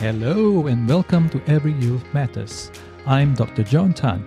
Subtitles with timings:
[0.00, 2.70] Hello and welcome to Every Youth Matters.
[3.04, 3.62] I'm Dr.
[3.62, 4.24] John Tan.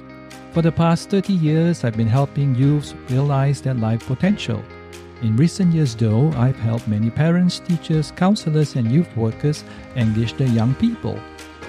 [0.52, 4.64] For the past 30 years, I've been helping youths realize their life potential.
[5.24, 9.64] In recent years, though, I've helped many parents, teachers, counselors, and youth workers
[9.96, 11.20] engage their young people.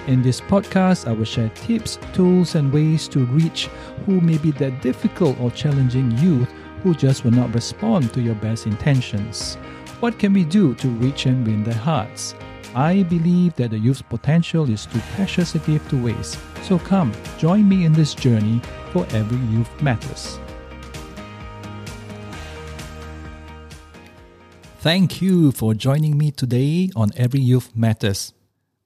[0.05, 3.69] In this podcast, I will share tips, tools, and ways to reach
[4.05, 8.35] who may be that difficult or challenging youth who just will not respond to your
[8.35, 9.55] best intentions.
[9.99, 12.35] What can we do to reach and win their hearts?
[12.75, 16.37] I believe that the youth's potential is too precious a gift to waste.
[16.63, 18.59] So come, join me in this journey
[18.91, 20.37] for every youth matters.
[24.79, 28.33] Thank you for joining me today on Every Youth Matters.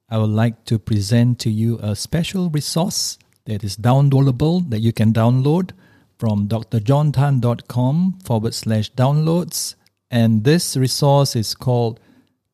[0.08, 4.92] I would like to present to you a special resource that is downloadable that you
[4.92, 5.72] can download
[6.16, 9.74] from drjohntan.com forward slash downloads.
[10.10, 12.00] And this resource is called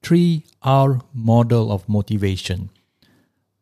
[0.06, 2.71] 3R model of motivation.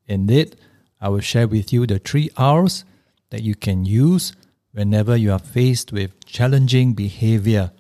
[0.07, 0.57] In it,
[1.01, 2.85] I will share with you the three R's
[3.31, 4.35] that you can use
[4.73, 7.73] whenever you are faced with challenging behavior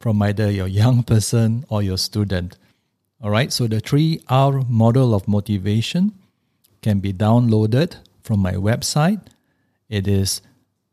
[0.00, 2.58] from either your young person or your student.
[3.22, 6.12] All right, so the 3R model of motivation
[6.82, 9.20] can be downloaded from my website.
[9.88, 10.42] It is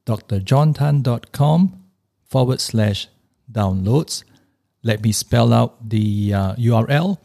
[0.05, 1.83] drjohntan.com
[2.23, 3.07] forward slash
[3.51, 4.23] downloads
[4.85, 7.17] let me spell out the uh, URL.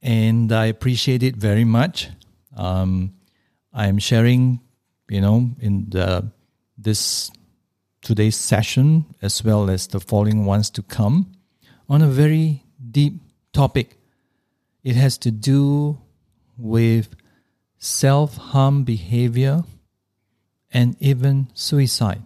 [0.00, 2.08] and I appreciate it very much.
[2.56, 3.12] Um,
[3.72, 4.60] I'm sharing,
[5.08, 6.30] you know, in the
[6.76, 7.30] this
[8.02, 11.32] today's session as well as the following ones to come
[11.88, 13.20] on a very deep
[13.52, 13.98] topic.
[14.82, 15.98] It has to do
[16.58, 17.14] with
[17.78, 19.62] self-harm behavior
[20.72, 22.22] and even suicide.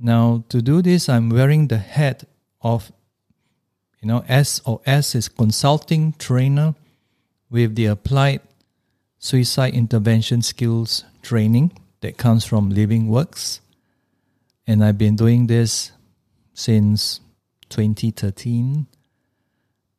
[0.00, 2.24] Now, to do this, I'm wearing the hat
[2.60, 2.92] of,
[4.00, 6.74] you know, SOS is consulting trainer
[7.50, 8.40] with the applied
[9.24, 13.62] suicide intervention skills training that comes from Living Works.
[14.66, 15.92] And I've been doing this
[16.52, 17.20] since
[17.70, 18.86] 2013.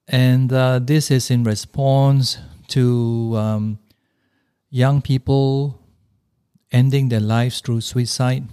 [0.07, 2.37] And uh, this is in response
[2.67, 3.79] to um,
[4.69, 5.81] young people
[6.71, 8.43] ending their lives through suicide,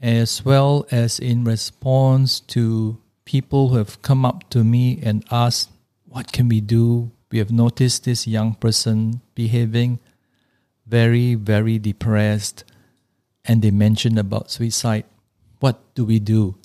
[0.00, 5.68] as well as in response to people who have come up to me and asked,
[6.06, 9.98] What can we do we have noticed this young person behaving
[10.86, 12.62] very, very depressed,
[13.46, 15.04] and they mentioned about suicide.
[15.58, 16.56] What do we do?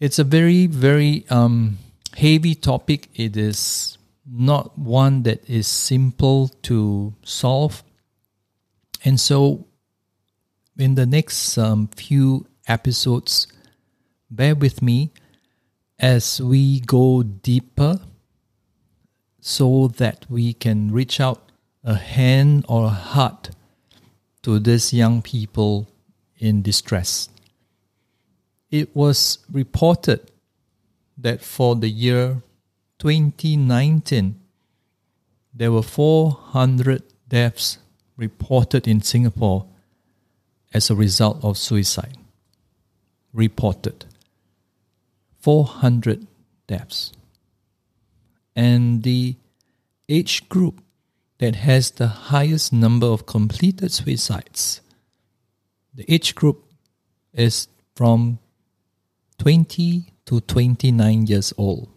[0.00, 1.76] It's a very, very um,
[2.16, 3.08] heavy topic.
[3.14, 7.82] It is not one that is simple to solve.
[9.04, 9.66] And so,
[10.78, 13.46] in the next um, few episodes,
[14.30, 15.12] bear with me
[15.98, 18.00] as we go deeper
[19.40, 21.42] so that we can reach out
[21.84, 23.50] a hand or a heart
[24.42, 25.88] to these young people
[26.38, 27.28] in distress.
[28.70, 30.30] It was reported
[31.16, 32.42] that for the year
[32.98, 34.38] 2019,
[35.54, 37.78] there were 400 deaths
[38.16, 39.66] reported in Singapore
[40.72, 42.16] as a result of suicide.
[43.32, 44.04] Reported.
[45.40, 46.26] 400
[46.66, 47.12] deaths
[48.58, 49.36] and the
[50.08, 50.82] age group
[51.38, 54.80] that has the highest number of completed suicides.
[55.94, 56.64] The age group
[57.32, 58.40] is from
[59.38, 61.88] 20 to 29 years old.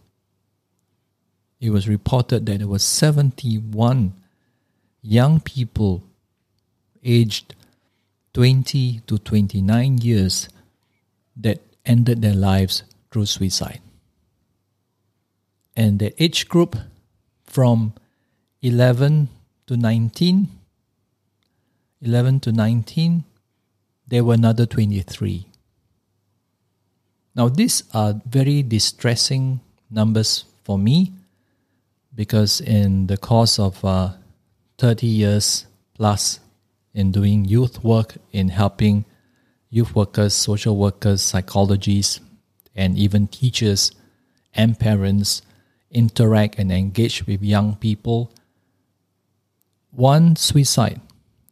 [1.60, 4.12] It was reported that there were 71
[5.02, 6.04] young people
[7.02, 7.56] aged
[8.34, 10.48] 20 to 29 years
[11.36, 13.80] that ended their lives through suicide
[15.76, 16.76] and the age group
[17.44, 17.94] from
[18.62, 19.28] 11
[19.66, 20.48] to 19
[22.02, 23.24] 11 to 19
[24.08, 25.46] there were another 23
[27.34, 29.60] now these are very distressing
[29.90, 31.12] numbers for me
[32.14, 34.12] because in the course of uh,
[34.78, 36.40] 30 years plus
[36.94, 39.04] in doing youth work in helping
[39.70, 42.20] youth workers social workers psychologists
[42.74, 43.92] and even teachers
[44.54, 45.42] and parents
[45.92, 48.32] interact and engage with young people,
[49.90, 51.00] one suicide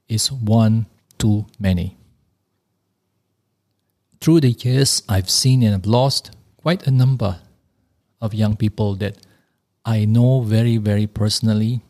[0.09, 0.87] is one
[1.19, 1.97] too many.
[4.21, 7.41] through the years, I've seen and have lost quite a number
[8.21, 9.17] of young people that
[9.85, 11.81] I know very, very personally,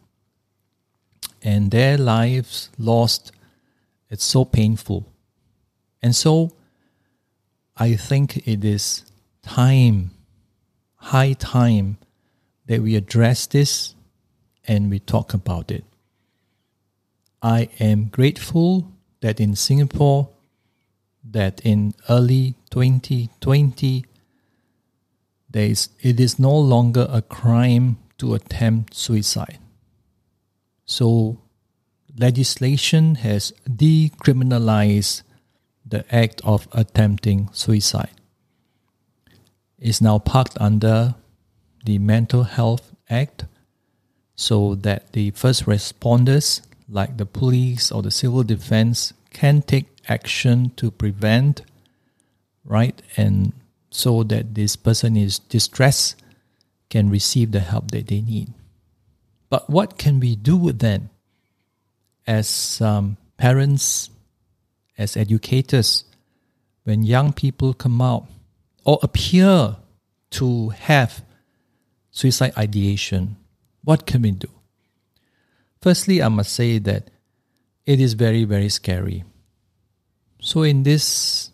[1.42, 3.32] and their lives lost.
[4.08, 5.06] It's so painful.
[6.02, 6.52] And so
[7.76, 9.04] I think it is
[9.42, 10.12] time,
[10.96, 11.98] high time,
[12.70, 13.96] that we address this
[14.68, 15.82] and we talk about it.
[17.42, 20.28] I am grateful that in Singapore,
[21.28, 24.06] that in early 2020,
[25.50, 29.58] there is, it is no longer a crime to attempt suicide.
[30.84, 31.40] So,
[32.16, 35.22] legislation has decriminalized
[35.84, 38.14] the act of attempting suicide.
[39.76, 41.16] It's now parked under
[41.84, 43.44] the Mental Health Act
[44.36, 50.72] so that the first responders, like the police or the civil defense, can take action
[50.76, 51.62] to prevent,
[52.64, 53.00] right?
[53.16, 53.52] And
[53.90, 56.16] so that this person is distressed
[56.88, 58.52] can receive the help that they need.
[59.48, 61.10] But what can we do then
[62.26, 64.10] as um, parents,
[64.98, 66.04] as educators,
[66.84, 68.26] when young people come out
[68.84, 69.76] or appear
[70.30, 71.22] to have
[72.20, 73.36] suicide ideation?
[73.82, 74.50] What can we do?
[75.80, 77.10] Firstly, I must say that
[77.86, 79.24] it is very, very scary.
[80.40, 81.50] So, in this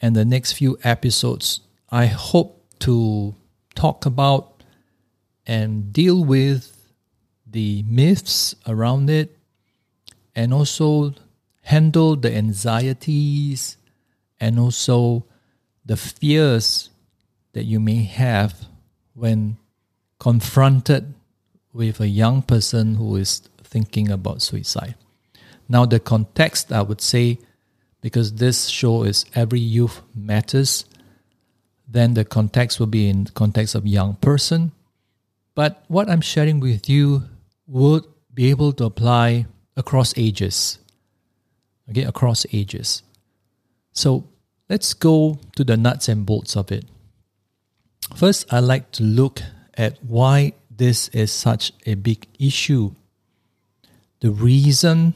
[0.00, 1.60] and the next few episodes,
[1.90, 3.34] I hope to
[3.74, 4.62] talk about
[5.46, 6.76] and deal with
[7.46, 9.36] the myths around it
[10.36, 11.14] and also
[11.62, 13.76] handle the anxieties
[14.38, 15.26] and also
[15.84, 16.90] the fears
[17.52, 18.54] that you may have
[19.14, 19.56] when
[20.20, 21.14] confronted
[21.72, 24.94] with a young person who is thinking about suicide.
[25.68, 27.38] Now, the context, I would say,
[28.00, 30.84] because this show is every youth matters,
[31.88, 34.72] then the context will be in context of young person.
[35.54, 37.24] But what I'm sharing with you
[37.66, 39.46] would be able to apply
[39.76, 40.78] across ages.
[41.88, 43.02] Okay, across ages.
[43.92, 44.28] So
[44.68, 46.84] let's go to the nuts and bolts of it.
[48.14, 49.42] First, I'd like to look
[49.80, 52.92] at why this is such a big issue.
[54.20, 55.14] The reason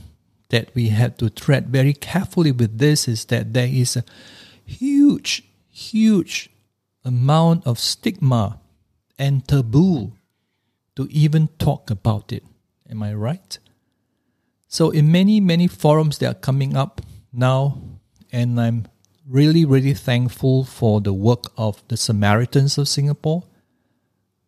[0.49, 4.05] that we have to tread very carefully with this is that there is a
[4.65, 6.49] huge, huge
[7.05, 8.59] amount of stigma
[9.19, 10.13] and taboo
[10.97, 12.43] to even talk about it.
[12.89, 13.59] Am I right?
[14.67, 17.03] So, in many, many forums that are coming up
[17.33, 17.83] now,
[18.33, 18.87] and I'm
[19.29, 23.45] really, really thankful for the work of the Samaritans of Singapore.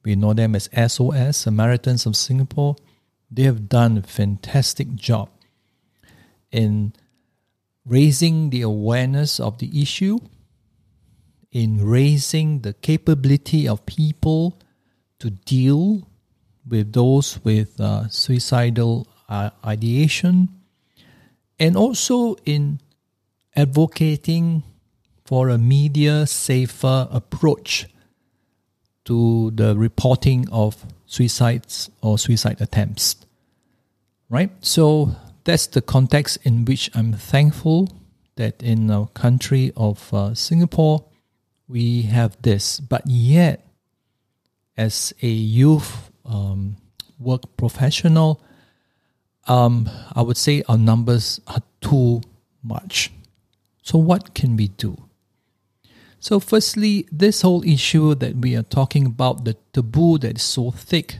[0.06, 2.76] We know them as SOS, Samaritans of Singapore.
[3.28, 5.30] They have done a fantastic job
[6.52, 6.92] in
[7.84, 10.20] raising the awareness of the issue,
[11.50, 14.60] in raising the capability of people
[15.18, 16.06] to deal
[16.64, 20.50] with those with uh, suicidal uh, ideation,
[21.58, 22.78] and also in
[23.56, 24.62] advocating
[25.24, 27.88] for a media safer approach
[29.06, 33.16] to the reporting of suicides or suicide attempts.
[34.28, 34.50] Right?
[34.60, 37.88] So that's the context in which I'm thankful
[38.36, 41.04] that in our country of uh, Singapore,
[41.68, 42.80] we have this.
[42.80, 43.66] But yet,
[44.76, 46.76] as a youth um,
[47.18, 48.42] work professional,
[49.46, 52.20] um, I would say our numbers are too
[52.62, 53.12] much.
[53.82, 55.05] So, what can we do?
[56.18, 60.70] So, firstly, this whole issue that we are talking about, the taboo that is so
[60.70, 61.18] thick,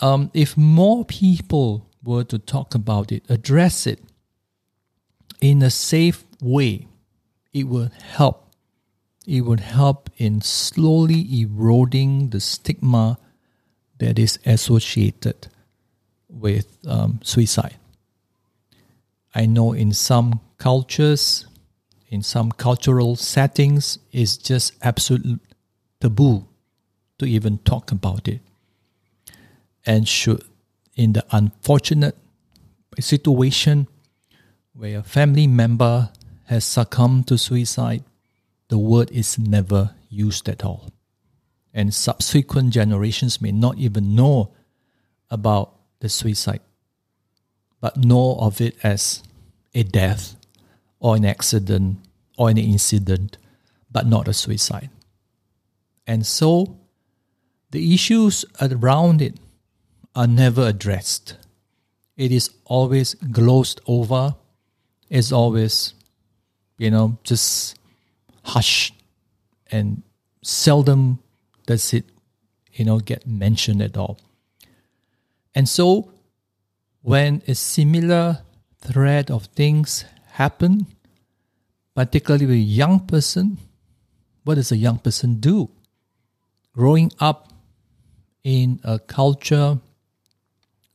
[0.00, 4.00] um, if more people were to talk about it, address it
[5.40, 6.88] in a safe way,
[7.52, 8.46] it would help.
[9.26, 13.18] It would help in slowly eroding the stigma
[13.98, 15.48] that is associated
[16.28, 17.76] with um, suicide.
[19.34, 21.46] I know in some cultures,
[22.10, 25.40] in some cultural settings, it's just absolute
[26.00, 26.46] taboo
[27.18, 28.40] to even talk about it.
[29.86, 30.42] And should
[30.96, 32.16] in the unfortunate
[32.98, 33.86] situation
[34.74, 36.10] where a family member
[36.46, 38.02] has succumbed to suicide,
[38.68, 40.90] the word is never used at all.
[41.72, 44.52] And subsequent generations may not even know
[45.30, 46.60] about the suicide,
[47.80, 49.22] but know of it as
[49.74, 50.34] a death
[51.00, 51.98] or an accident
[52.38, 53.36] or an incident,
[53.90, 54.90] but not a suicide.
[56.06, 56.76] And so
[57.70, 59.38] the issues around it
[60.14, 61.36] are never addressed.
[62.16, 64.36] It is always glossed over,
[65.08, 65.94] it's always
[66.80, 67.78] you know, just
[68.42, 68.94] hush
[69.70, 70.02] and
[70.42, 71.18] seldom
[71.66, 72.06] does it,
[72.72, 74.18] you know, get mentioned at all.
[75.54, 76.10] And so
[77.02, 78.38] when a similar
[78.78, 80.06] thread of things
[80.40, 80.86] happen,
[81.94, 83.58] particularly with a young person,
[84.44, 85.68] what does a young person do?
[86.72, 87.52] Growing up
[88.42, 89.78] in a culture,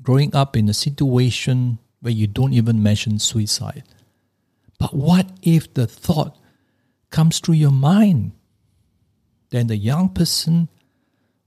[0.02, 3.84] growing up in a situation where you don't even mention suicide.
[4.80, 6.36] But what if the thought
[7.12, 8.32] comes through your mind?
[9.52, 10.70] Then the young person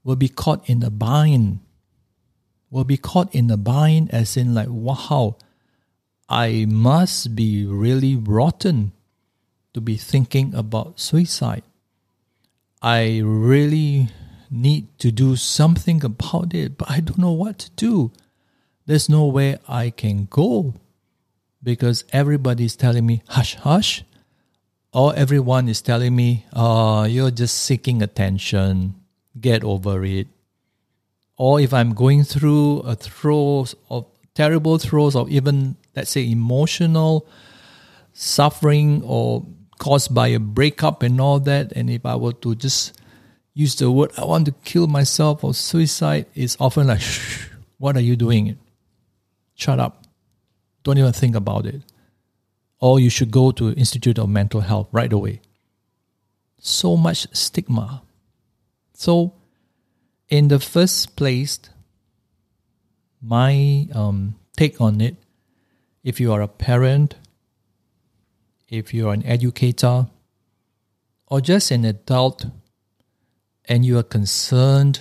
[0.05, 1.59] will be caught in a bind.
[2.71, 5.37] Will be caught in a bind, as in, like, wow,
[6.28, 8.92] I must be really rotten
[9.73, 11.62] to be thinking about suicide.
[12.82, 14.08] I really
[14.50, 18.12] need to do something about it, but I don't know what to do.
[18.87, 20.75] There's nowhere I can go
[21.62, 24.04] because everybody's telling me, hush, hush.
[24.92, 28.94] Or everyone is telling me, oh, you're just seeking attention.
[29.38, 30.28] Get over it.
[31.37, 34.06] Or if I'm going through a throes of
[34.38, 37.26] terrible throes of even, let's say, emotional
[38.12, 39.45] suffering or
[39.80, 42.97] caused by a breakup and all that, and if I were to just
[43.52, 47.97] use the word, I want to kill myself or suicide, it's often like, shh, what
[47.97, 48.57] are you doing?
[49.57, 50.07] Shut up.
[50.85, 51.83] Don't even think about it.
[52.78, 55.40] Or you should go to Institute of Mental Health right away.
[56.61, 58.02] So much stigma.
[58.92, 59.35] So,
[60.28, 61.59] in the first place,
[63.20, 65.16] my um, take on it,
[66.04, 67.16] if you are a parent,
[68.68, 70.06] if you are an educator,
[71.26, 72.46] or just an adult
[73.66, 75.00] and you are concerned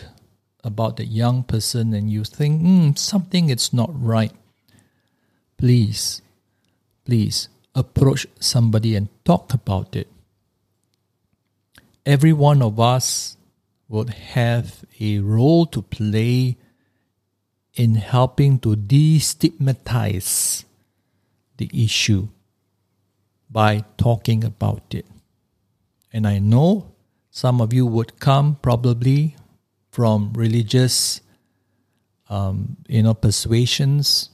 [0.63, 4.33] about the young person and you think mm, something is not right,
[5.57, 6.21] please,
[7.05, 10.07] please approach somebody and talk about it.
[12.05, 13.37] Every one of us
[13.87, 16.57] would have a role to play
[17.77, 20.65] in helping to destigmatize
[21.57, 22.27] the issue
[23.49, 25.05] by talking about it.
[26.11, 26.91] And I know
[27.29, 29.35] some of you would come probably
[29.91, 31.21] from religious,
[32.29, 34.31] um, you know, persuasions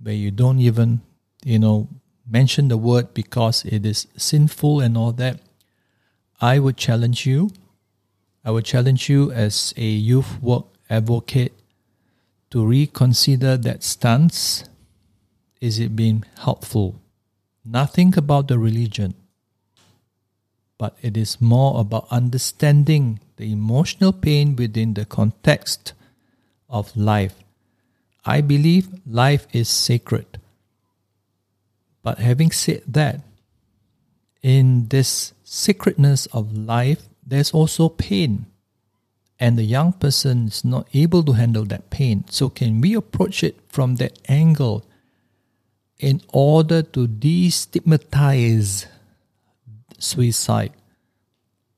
[0.00, 1.00] where you don't even,
[1.44, 1.88] you know,
[2.28, 5.40] mention the word because it is sinful and all that.
[6.40, 7.50] I would challenge you.
[8.44, 11.52] I would challenge you as a youth work advocate
[12.50, 14.64] to reconsider that stance.
[15.60, 17.00] Is it being helpful?
[17.64, 19.14] Nothing about the religion
[20.78, 25.92] but it is more about understanding the emotional pain within the context
[26.68, 27.34] of life.
[28.24, 30.40] I believe life is sacred.
[32.02, 33.20] But having said that,
[34.42, 38.46] in this sacredness of life, there's also pain.
[39.38, 42.24] And the young person is not able to handle that pain.
[42.30, 44.86] So, can we approach it from that angle
[45.98, 48.86] in order to destigmatize
[49.98, 50.72] suicide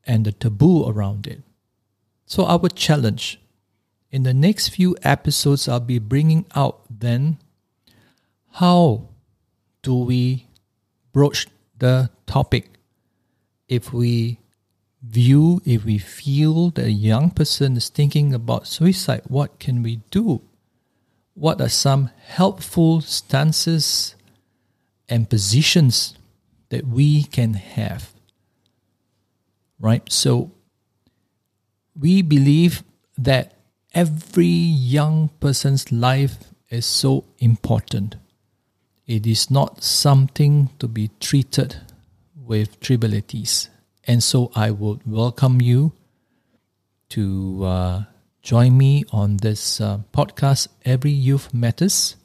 [0.07, 1.43] and the taboo around it.
[2.27, 3.41] So, our challenge
[4.11, 7.39] in the next few episodes, I'll be bringing out then
[8.53, 9.09] how
[9.83, 10.47] do we
[11.13, 11.47] broach
[11.79, 12.79] the topic
[13.69, 14.41] if we
[15.03, 20.01] view, if we feel that a young person is thinking about suicide, what can we
[20.11, 20.43] do?
[21.35, 24.17] What are some helpful stances
[25.09, 26.15] and positions
[26.69, 28.13] that we can have.
[29.81, 30.11] Right?
[30.11, 30.53] So
[31.99, 32.83] we believe
[33.17, 33.55] that
[33.95, 36.37] every young person's life
[36.69, 38.17] is so important.
[39.07, 41.77] It is not something to be treated
[42.37, 43.71] with trivialities.
[44.09, 45.93] And so I would welcome you
[47.11, 48.03] to uh,
[48.41, 52.17] join me on this uh, podcast, Every Youth Matters,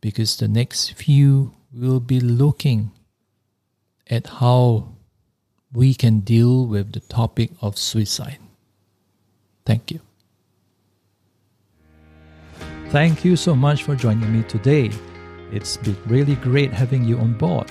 [0.00, 2.92] because the next few will be looking
[4.08, 4.88] at how
[5.70, 8.38] we can deal with the topic of suicide.
[9.66, 10.00] Thank you.
[12.88, 14.90] Thank you so much for joining me today.
[15.52, 17.70] It's been really great having you on board.